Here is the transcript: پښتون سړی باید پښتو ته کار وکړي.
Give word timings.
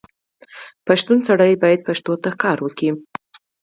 پښتون 0.87 1.17
سړی 1.27 1.53
باید 1.63 1.85
پښتو 1.87 2.13
ته 2.23 2.29
کار 2.43 2.57
وکړي. 2.61 2.89